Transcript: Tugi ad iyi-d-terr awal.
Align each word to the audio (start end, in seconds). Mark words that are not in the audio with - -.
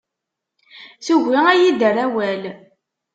Tugi 1.05 1.37
ad 1.49 1.55
iyi-d-terr 1.59 1.97
awal. 2.05 2.43